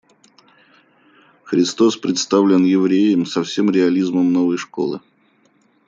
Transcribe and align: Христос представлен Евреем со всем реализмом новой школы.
Христос 1.43 1.95
представлен 2.01 2.65
Евреем 2.65 3.27
со 3.27 3.43
всем 3.43 3.69
реализмом 3.69 4.33
новой 4.33 4.57
школы. 4.57 4.99